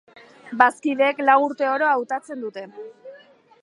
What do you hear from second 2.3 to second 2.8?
dute.